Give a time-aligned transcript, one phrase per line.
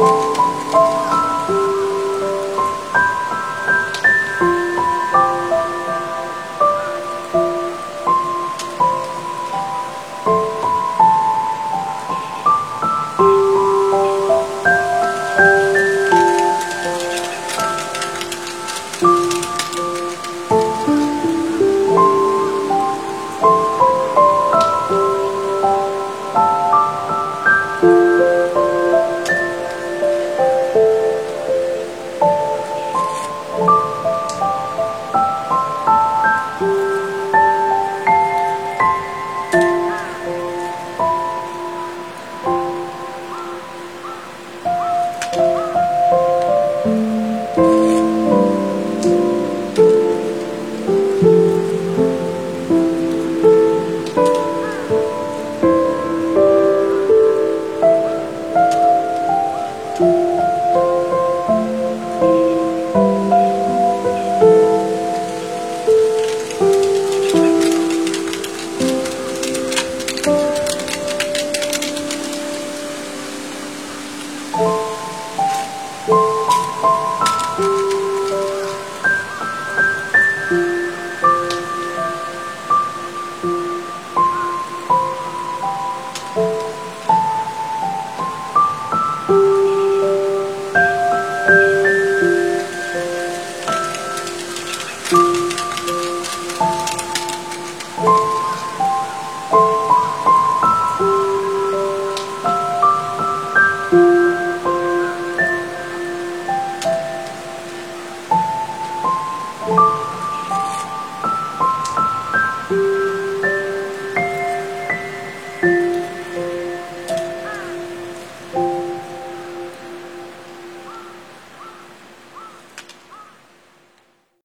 [0.00, 1.21] 啊。
[59.94, 60.31] 中。